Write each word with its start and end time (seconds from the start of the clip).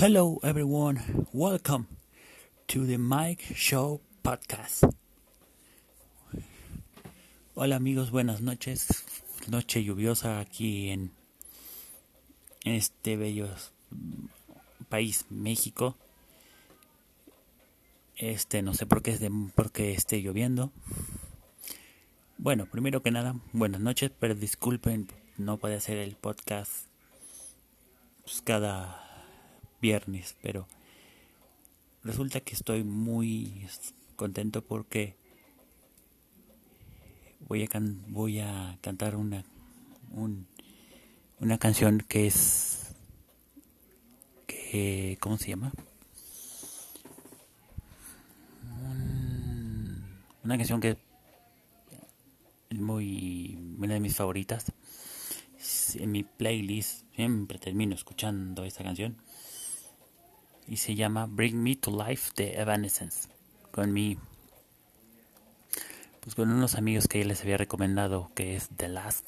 Hello, 0.00 0.38
everyone. 0.44 1.26
Welcome 1.32 1.88
to 2.68 2.86
the 2.86 2.98
Mike 2.98 3.42
Show 3.56 4.00
Podcast. 4.22 4.84
Hola, 7.56 7.74
amigos. 7.74 8.12
Buenas 8.12 8.40
noches. 8.40 8.86
Noche 9.48 9.82
lluviosa 9.82 10.38
aquí 10.38 10.90
en, 10.90 11.10
en 12.62 12.74
este 12.74 13.16
bello 13.16 13.48
país, 14.88 15.26
México. 15.30 15.96
Este, 18.14 18.62
no 18.62 18.74
sé 18.74 18.86
por 18.86 19.02
qué, 19.02 19.10
es 19.10 19.18
de, 19.18 19.32
por 19.56 19.72
qué 19.72 19.94
esté 19.94 20.22
lloviendo. 20.22 20.70
Bueno, 22.36 22.66
primero 22.66 23.02
que 23.02 23.10
nada, 23.10 23.34
buenas 23.52 23.80
noches, 23.80 24.12
pero 24.16 24.36
disculpen, 24.36 25.08
no 25.38 25.56
puede 25.56 25.74
hacer 25.74 25.96
el 25.96 26.14
podcast 26.14 26.86
pues, 28.22 28.42
cada 28.42 29.07
viernes, 29.80 30.36
pero 30.42 30.66
resulta 32.02 32.40
que 32.40 32.54
estoy 32.54 32.84
muy 32.84 33.66
contento 34.16 34.62
porque 34.62 35.16
voy 37.48 37.64
a, 37.64 37.68
voy 38.08 38.40
a 38.40 38.78
cantar 38.80 39.16
una, 39.16 39.44
una 41.40 41.58
canción 41.58 42.04
que 42.08 42.26
es, 42.26 42.94
que, 44.46 45.16
¿cómo 45.20 45.38
se 45.38 45.50
llama? 45.50 45.72
una 50.44 50.56
canción 50.56 50.80
que 50.80 50.96
es 52.70 52.78
muy, 52.78 53.76
una 53.78 53.94
de 53.94 54.00
mis 54.00 54.16
favoritas. 54.16 54.72
En 55.96 56.10
mi 56.10 56.22
playlist 56.22 57.04
siempre 57.14 57.58
termino 57.58 57.94
escuchando 57.94 58.64
esta 58.64 58.82
canción 58.82 59.18
y 60.68 60.76
se 60.76 60.94
llama 60.94 61.26
Bring 61.26 61.62
Me 61.62 61.76
to 61.76 61.90
Life 61.90 62.32
de 62.36 62.60
Evanescence. 62.60 63.28
Con 63.72 63.92
mi 63.92 64.18
pues 66.20 66.34
con 66.34 66.50
unos 66.50 66.74
amigos 66.74 67.08
que 67.08 67.20
ya 67.20 67.24
les 67.24 67.40
había 67.40 67.56
recomendado 67.56 68.30
que 68.34 68.54
es 68.54 68.68
The 68.76 68.88
Last. 68.88 69.24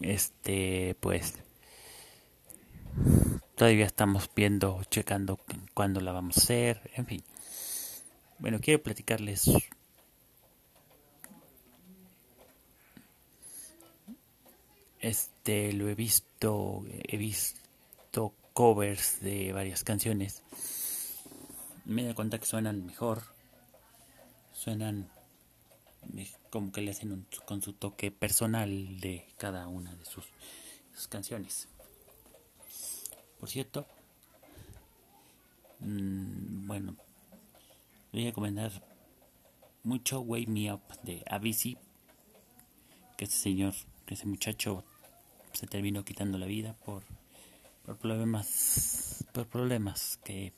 Este, 0.00 0.96
pues 1.00 1.34
todavía 3.54 3.84
estamos 3.84 4.30
viendo, 4.34 4.80
checando 4.90 5.38
cuándo 5.74 6.00
la 6.00 6.12
vamos 6.12 6.38
a 6.38 6.40
hacer, 6.40 6.90
en 6.94 7.06
fin. 7.06 7.22
Bueno, 8.38 8.60
quiero 8.60 8.82
platicarles 8.82 9.50
este 15.00 15.72
lo 15.72 15.88
he 15.88 15.94
visto 15.94 16.84
he 16.88 17.16
visto 17.16 17.61
covers 18.52 19.20
de 19.20 19.52
varias 19.52 19.84
canciones. 19.84 20.42
Me 21.84 22.04
da 22.04 22.14
cuenta 22.14 22.38
que 22.38 22.46
suenan 22.46 22.86
mejor. 22.86 23.22
Suenan 24.52 25.10
como 26.50 26.72
que 26.72 26.82
le 26.82 26.90
hacen 26.90 27.26
con 27.46 27.62
su 27.62 27.72
toque 27.72 28.10
personal 28.10 29.00
de 29.00 29.26
cada 29.38 29.68
una 29.68 29.94
de 29.94 30.04
sus, 30.04 30.26
canciones. 31.08 31.68
Por 33.40 33.48
cierto, 33.48 33.86
mmm, 35.80 36.66
bueno, 36.66 36.96
voy 38.12 38.22
a 38.22 38.26
recomendar 38.26 38.70
mucho 39.82 40.20
Wake 40.20 40.48
Me 40.48 40.72
Up 40.72 40.82
de 41.02 41.24
Avicii, 41.28 41.78
que 43.16 43.24
ese 43.24 43.38
señor, 43.38 43.74
que 44.06 44.14
ese 44.14 44.26
muchacho 44.26 44.84
se 45.52 45.66
terminó 45.66 46.04
quitando 46.04 46.38
la 46.38 46.46
vida 46.46 46.76
por 46.84 47.04
por 47.84 47.98
problemas, 47.98 49.24
por 49.32 49.48
problemas 49.48 50.18
que 50.24 50.52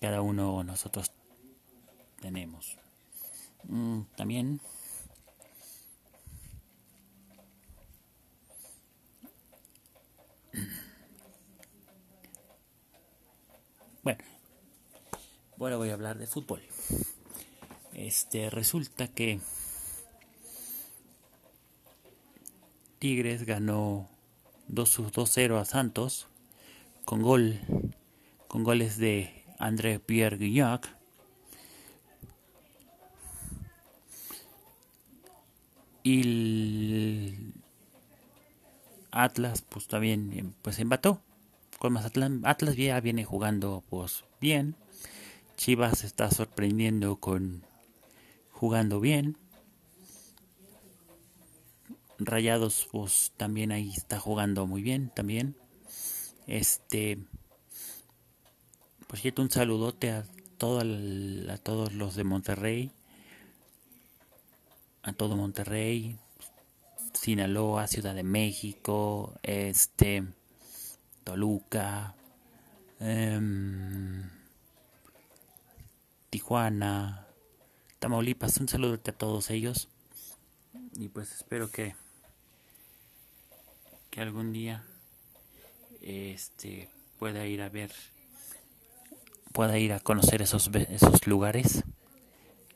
cada 0.00 0.22
uno 0.22 0.58
de 0.58 0.64
nosotros 0.64 1.12
tenemos. 2.20 2.76
Mm, 3.64 4.02
también 4.16 4.60
bueno, 14.02 14.24
ahora 15.58 15.76
voy 15.76 15.90
a 15.90 15.94
hablar 15.94 16.18
de 16.18 16.26
fútbol. 16.26 16.60
Este 17.94 18.50
resulta 18.50 19.08
que 19.08 19.40
Tigres 22.98 23.44
ganó 23.44 24.11
2-0 24.68 25.60
a 25.60 25.64
Santos 25.64 26.28
con 27.04 27.22
gol 27.22 27.58
con 28.48 28.64
goles 28.64 28.98
de 28.98 29.44
André 29.58 29.98
Pierre 29.98 30.36
Guignac. 30.36 30.94
Y 36.02 36.20
el 36.20 37.54
Atlas 39.10 39.62
pues 39.62 39.86
también 39.86 40.54
pues 40.62 40.78
empató 40.78 41.20
con 41.78 41.92
Mazatlán. 41.92 42.42
Atlas 42.44 42.76
ya 42.76 43.00
viene 43.00 43.24
jugando 43.24 43.82
pues 43.88 44.24
bien. 44.40 44.76
Chivas 45.56 46.04
está 46.04 46.30
sorprendiendo 46.30 47.16
con 47.16 47.62
jugando 48.50 49.00
bien 49.00 49.38
Rayados, 52.26 52.88
pues 52.90 53.32
también 53.36 53.72
ahí 53.72 53.92
está 53.96 54.18
jugando 54.18 54.66
muy 54.66 54.82
bien 54.82 55.10
también. 55.14 55.56
Este, 56.46 57.18
por 59.06 59.18
cierto, 59.18 59.42
un 59.42 59.50
saludote 59.50 60.10
a, 60.10 60.24
todo 60.58 60.80
a 60.80 61.58
todos 61.58 61.92
los 61.92 62.14
de 62.14 62.24
Monterrey, 62.24 62.92
a 65.02 65.12
todo 65.12 65.36
Monterrey, 65.36 66.18
Sinaloa, 67.12 67.86
Ciudad 67.86 68.14
de 68.14 68.22
México, 68.22 69.34
este, 69.42 70.24
Toluca, 71.24 72.14
em, 73.00 74.28
Tijuana, 76.30 77.26
Tamaulipas. 77.98 78.56
Un 78.58 78.68
saludote 78.68 79.10
a 79.10 79.18
todos 79.18 79.50
ellos 79.50 79.88
y 80.94 81.08
pues 81.08 81.32
espero 81.32 81.70
que 81.70 81.94
que 84.12 84.20
algún 84.20 84.52
día 84.52 84.84
este 86.02 86.90
pueda 87.18 87.46
ir 87.46 87.62
a 87.62 87.70
ver 87.70 87.90
pueda 89.52 89.78
ir 89.78 89.94
a 89.94 90.00
conocer 90.00 90.42
esos 90.42 90.70
esos 90.90 91.26
lugares. 91.26 91.84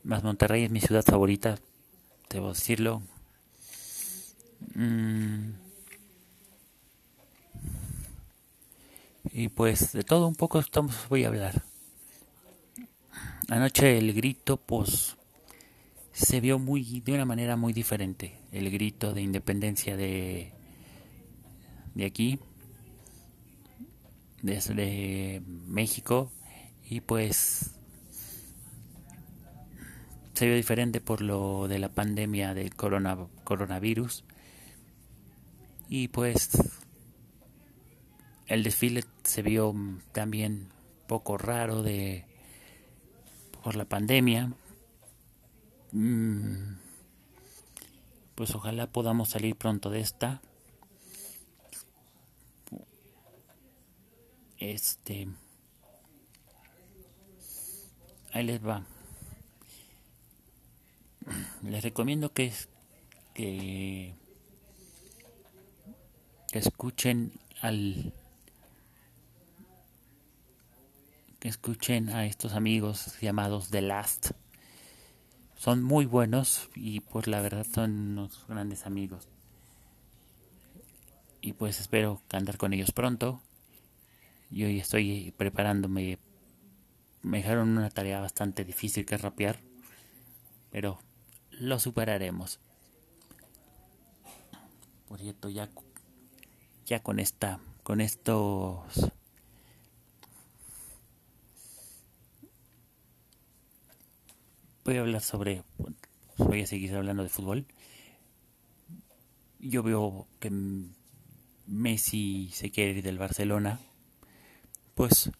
Más 0.03 0.25
Monterrey 0.25 0.65
es 0.65 0.71
mi 0.71 0.81
ciudad 0.81 1.05
favorita 1.05 1.59
debo 2.31 2.49
decirlo. 2.49 3.03
Mm. 4.75 5.51
y 9.33 9.49
pues 9.49 9.93
de 9.93 10.03
todo 10.03 10.27
un 10.27 10.35
poco 10.35 10.59
estamos 10.59 11.07
voy 11.11 11.25
a 11.25 11.29
hablar. 11.29 11.63
Anoche 13.49 13.99
el 13.99 14.15
grito 14.15 14.57
pues 14.57 15.17
se 16.13 16.41
vio 16.41 16.59
muy 16.59 17.01
de 17.01 17.13
una 17.13 17.27
manera 17.27 17.57
muy 17.57 17.75
diferente. 17.75 18.39
El 18.53 18.71
grito 18.71 19.13
de 19.13 19.21
independencia 19.21 19.99
de 19.99 20.56
de 21.97 22.05
aquí, 22.05 22.39
desde 24.43 25.43
México, 25.47 26.31
y 26.85 27.01
pues 27.01 27.75
se 30.35 30.45
vio 30.45 30.55
diferente 30.55 31.01
por 31.01 31.23
lo 31.23 31.69
de 31.69 31.79
la 31.79 31.89
pandemia 31.89 32.53
del 32.53 32.75
corona, 32.75 33.17
coronavirus. 33.45 34.25
Y 35.89 36.09
pues 36.09 36.51
el 38.47 38.63
desfile 38.63 39.05
se 39.25 39.41
vio 39.41 39.75
también 40.13 40.69
poco 41.07 41.39
raro 41.39 41.83
de 41.83 42.27
por 43.65 43.75
la 43.75 43.87
pandemia. 43.87 44.53
Mm, 45.93 46.75
pues 48.35 48.55
ojalá 48.55 48.87
podamos 48.89 49.31
salir 49.31 49.57
pronto 49.57 49.89
de 49.89 50.01
esta. 50.01 50.43
Este. 54.59 55.29
Ahí 58.33 58.45
les 58.45 58.65
va. 58.65 58.85
Les 61.63 61.83
recomiendo 61.83 62.33
que, 62.33 62.53
que, 63.35 64.15
que 66.53 66.59
escuchen 66.59 67.33
al 67.61 68.13
que 71.41 71.49
escuchen 71.49 72.11
a 72.11 72.27
estos 72.27 72.53
amigos 72.53 73.19
llamados 73.21 73.71
The 73.71 73.83
Last. 73.83 74.31
Son 75.57 75.83
muy 75.83 76.07
buenos 76.07 76.69
y 76.75 77.01
pues 77.01 77.27
la 77.27 77.41
verdad 77.41 77.67
son 77.73 77.91
unos 77.91 78.45
grandes 78.49 78.87
amigos. 78.87 79.29
y 81.41 81.53
pues 81.53 81.81
espero 81.81 82.21
andar 82.31 82.57
con 82.59 82.73
ellos 82.73 82.91
pronto. 82.93 83.41
Yo 84.51 84.67
hoy 84.67 84.79
estoy 84.79 85.35
preparándome. 85.37 86.19
Me 87.23 87.39
dejaron 87.39 87.77
una 87.77 87.91
tarea 87.91 88.21
bastante 88.21 88.65
difícil 88.65 89.05
que 89.05 89.17
rapear, 89.17 89.61
pero 90.71 90.99
lo 91.51 91.79
superaremos. 91.79 92.61
Por 95.09 95.21
cierto, 95.21 95.49
ya, 95.49 95.69
ya 96.85 97.03
con 97.03 97.19
esta, 97.19 97.61
con 97.83 98.01
estos 98.01 99.13
voy 104.87 104.97
a 104.97 105.01
hablar 105.01 105.21
sobre, 105.21 105.65
voy 106.39 106.63
a 106.63 106.67
seguir 106.67 106.95
hablando 106.95 107.25
de 107.25 107.29
fútbol. 107.29 107.67
Yo 109.59 109.83
veo 109.83 110.29
que 110.39 110.51
Messi 111.67 112.51
se 112.53 112.71
quiere 112.71 112.99
ir 112.99 113.03
del 113.03 113.19
Barcelona, 113.19 113.81
pues 114.97 115.31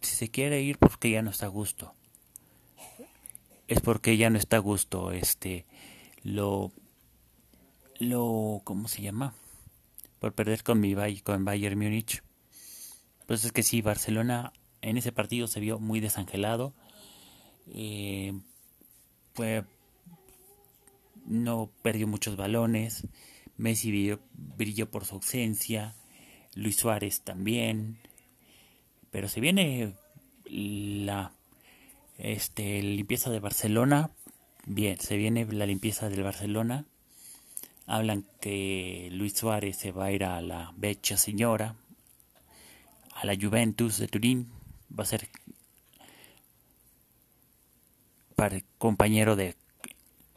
si 0.00 0.16
se 0.16 0.30
quiere 0.30 0.62
ir 0.62 0.78
porque 0.78 1.10
ya 1.10 1.22
no 1.22 1.30
está 1.30 1.46
a 1.46 1.50
gusto. 1.50 1.94
Es 3.68 3.80
porque 3.80 4.16
ya 4.16 4.30
no 4.30 4.38
está 4.38 4.56
a 4.56 4.60
gusto, 4.60 5.12
este, 5.12 5.64
lo, 6.24 6.72
lo, 8.00 8.62
¿cómo 8.64 8.88
se 8.88 9.02
llama? 9.02 9.34
Por 10.18 10.32
perder 10.32 10.64
con 10.64 10.80
mi 10.80 10.94
con 11.20 11.44
Bayern 11.44 11.78
Múnich. 11.78 12.24
Pues 13.26 13.44
es 13.44 13.52
que 13.52 13.62
sí, 13.62 13.82
Barcelona 13.82 14.52
en 14.82 14.96
ese 14.96 15.12
partido 15.12 15.46
se 15.46 15.60
vio 15.60 15.78
muy 15.78 16.00
desangelado. 16.00 16.74
Eh, 17.72 18.32
fue 19.34 19.64
no 21.26 21.70
perdió 21.82 22.08
muchos 22.08 22.36
balones. 22.36 23.06
Messi 23.56 24.16
brilló, 24.32 24.90
por 24.90 25.04
su 25.04 25.16
ausencia. 25.16 25.94
Luis 26.54 26.76
Suárez 26.76 27.20
también. 27.20 27.98
Pero 29.10 29.28
se 29.28 29.40
viene 29.40 29.94
la 30.44 31.32
este, 32.18 32.82
limpieza 32.82 33.30
de 33.30 33.40
Barcelona. 33.40 34.10
Bien, 34.66 34.98
se 34.98 35.16
viene 35.16 35.46
la 35.46 35.66
limpieza 35.66 36.08
del 36.08 36.22
Barcelona. 36.22 36.84
Hablan 37.86 38.24
que 38.40 39.08
Luis 39.12 39.34
Suárez 39.34 39.76
se 39.76 39.90
va 39.90 40.06
a 40.06 40.12
ir 40.12 40.24
a 40.24 40.40
la 40.40 40.72
Becha 40.76 41.16
Señora, 41.16 41.74
a 43.14 43.26
la 43.26 43.34
Juventus 43.34 43.98
de 43.98 44.06
Turín. 44.06 44.52
Va 44.96 45.02
a 45.02 45.06
ser 45.06 45.28
compañero 48.78 49.36
de 49.36 49.54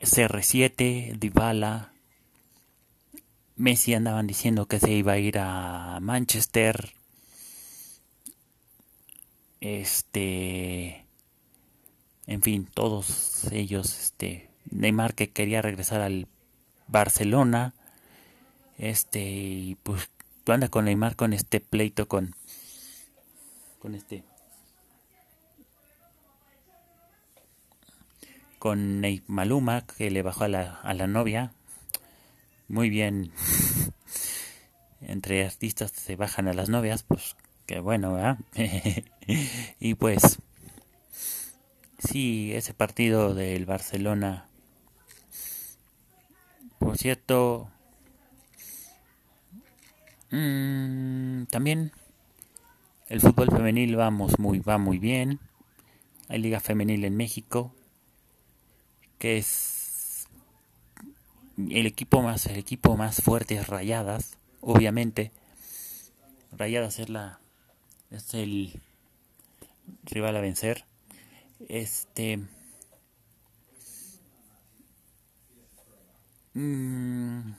CR7, 0.02 1.18
Dybala, 1.18 1.94
Messi 3.56 3.94
andaban 3.94 4.26
diciendo 4.26 4.66
que 4.66 4.80
se 4.80 4.92
iba 4.92 5.14
a 5.14 5.18
ir 5.20 5.38
a 5.38 6.00
Manchester. 6.02 6.94
Este 9.64 11.06
en 12.28 12.42
fin, 12.42 12.66
todos 12.66 13.46
ellos 13.54 13.98
este 13.98 14.50
Neymar 14.70 15.16
que 15.16 15.30
quería 15.30 15.62
regresar 15.62 16.02
al 16.02 16.28
Barcelona. 16.88 17.74
Este 18.78 19.22
y 19.22 19.76
pues 19.84 20.10
anda 20.48 20.68
con 20.68 20.84
Neymar 20.84 21.16
con 21.16 21.32
este 21.32 21.62
pleito 21.62 22.10
con 22.10 22.36
con 23.80 23.96
este 23.96 24.26
con 28.60 29.00
Ney 29.00 29.24
Maluma, 29.28 29.86
que 29.86 30.12
le 30.12 30.24
bajó 30.24 30.44
a 30.44 30.50
la, 30.50 30.76
a 30.82 30.94
la 30.94 31.08
novia. 31.08 31.54
Muy 32.68 32.90
bien. 32.90 33.32
Entre 35.02 35.46
artistas 35.46 35.92
se 35.92 36.18
bajan 36.18 36.50
a 36.50 36.54
las 36.54 36.68
novias, 36.68 37.04
pues 37.04 37.38
qué 37.66 37.80
bueno, 37.80 38.14
¿verdad? 38.14 38.38
y 39.80 39.96
pues, 39.96 40.40
sí, 42.00 42.52
ese 42.54 42.74
partido 42.74 43.34
del 43.34 43.66
Barcelona, 43.66 44.48
por 46.80 46.98
cierto, 46.98 47.70
mmm, 50.32 51.44
también 51.46 51.92
el 53.10 53.22
fútbol 53.22 53.52
femenil 53.52 53.96
vamos 53.96 54.40
muy, 54.40 54.60
va 54.60 54.78
muy 54.78 54.98
bien. 54.98 55.40
Hay 56.30 56.40
liga 56.40 56.60
femenil 56.60 57.06
en 57.06 57.16
México 57.16 57.74
que 59.24 59.38
es 59.38 60.28
el 61.58 61.86
equipo 61.86 62.22
más 62.22 62.46
el 62.48 62.58
equipo 62.58 62.98
más 62.98 63.22
fuerte 63.22 63.56
es 63.56 63.68
Rayadas, 63.68 64.38
obviamente. 64.60 65.32
Rayadas 66.52 67.00
es 67.00 67.08
la 67.08 67.40
es 68.14 68.34
el 68.34 68.80
rival 70.06 70.36
a 70.36 70.42
vencer. 70.42 70.86
Este 71.68 72.40
mm, 76.54 77.52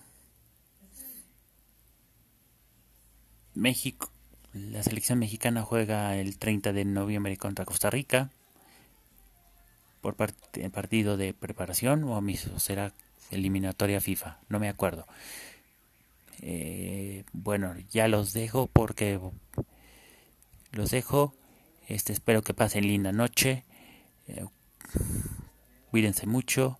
México 3.54 4.10
la 4.54 4.82
selección 4.84 5.18
mexicana 5.18 5.62
juega 5.62 6.16
el 6.16 6.38
30 6.38 6.72
de 6.72 6.84
noviembre 6.84 7.36
contra 7.36 7.64
Costa 7.64 7.90
Rica 7.90 8.30
por 10.00 10.14
partido 10.14 11.16
de 11.16 11.34
preparación 11.34 12.04
o 12.04 12.14
será 12.60 12.92
eliminatoria 13.30 14.00
FIFA, 14.00 14.38
no 14.48 14.60
me 14.60 14.68
acuerdo. 14.68 15.06
Eh, 16.40 17.24
bueno, 17.32 17.74
ya 17.90 18.06
los 18.06 18.32
dejo 18.32 18.68
porque 18.68 19.18
los 20.74 20.90
dejo. 20.90 21.34
Este, 21.88 22.12
espero 22.12 22.42
que 22.42 22.54
pasen 22.54 22.86
linda 22.86 23.12
noche. 23.12 23.64
Eh, 24.26 24.46
cuídense 25.90 26.26
mucho. 26.26 26.78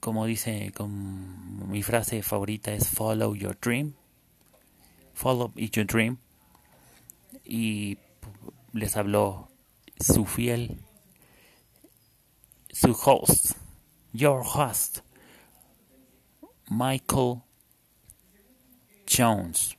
Como 0.00 0.26
dice, 0.26 0.72
con 0.74 1.70
mi 1.70 1.82
frase 1.82 2.22
favorita 2.22 2.72
es 2.72 2.88
follow 2.88 3.34
your 3.34 3.56
dream. 3.60 3.94
Follow 5.14 5.52
your 5.54 5.86
dream. 5.86 6.18
Y 7.44 7.98
les 8.72 8.96
habló 8.96 9.48
su 10.00 10.26
fiel, 10.26 10.80
su 12.70 12.92
host, 12.92 13.52
your 14.12 14.42
host, 14.44 15.00
Michael 16.68 17.42
Jones. 19.12 19.76